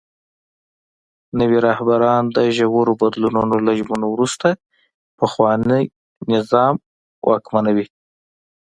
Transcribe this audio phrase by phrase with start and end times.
[1.39, 4.47] نوي رهبران د ژورو بدلونونو له ژمنو وروسته
[5.19, 5.81] پخواني
[6.33, 6.75] نظام
[7.29, 7.85] واکمنوي.